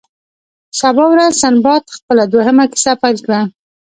[0.79, 3.41] سبا ورځ سنباد خپله دوهمه کیسه پیل کړه.